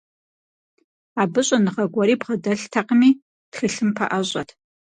[1.21, 3.11] Абы щӀэныгъэ гуэри бгъэдэлътэкъыми,
[3.51, 4.49] тхылъым пэӀэщӀэт.